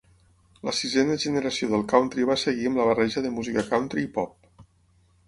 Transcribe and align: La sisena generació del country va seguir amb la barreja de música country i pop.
La 0.67 0.71
sisena 0.77 1.17
generació 1.25 1.69
del 1.73 1.85
country 1.91 2.25
va 2.29 2.37
seguir 2.45 2.65
amb 2.71 2.81
la 2.81 2.87
barreja 2.93 3.23
de 3.27 3.33
música 3.37 3.65
country 3.69 4.07
i 4.07 4.11
pop. 4.17 4.65